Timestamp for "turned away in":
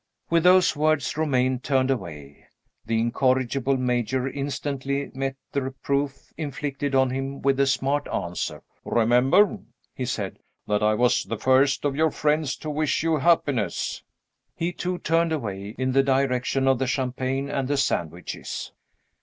14.97-15.91